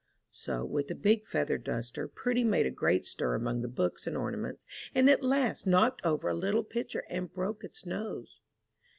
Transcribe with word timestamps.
So, 0.31 0.65
with 0.65 0.87
the 0.87 0.95
big 0.95 1.27
feather 1.27 1.59
duster, 1.59 2.07
Prudy 2.07 2.43
made 2.43 2.65
a 2.65 2.71
great 2.71 3.05
stir 3.05 3.35
among 3.35 3.61
the 3.61 3.67
books 3.67 4.07
and 4.07 4.17
ornaments, 4.17 4.65
and 4.95 5.07
at 5.11 5.21
last 5.21 5.67
knocked 5.67 6.03
over 6.03 6.27
a 6.27 6.33
little 6.33 6.63
pitcher 6.63 7.03
and 7.07 7.31
broke 7.31 7.63
its 7.63 7.85
nose. 7.85 8.39